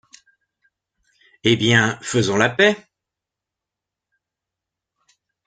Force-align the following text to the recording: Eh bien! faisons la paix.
Eh 1.43 1.55
bien! 1.57 1.99
faisons 2.01 2.35
la 2.35 2.49
paix. 2.49 2.75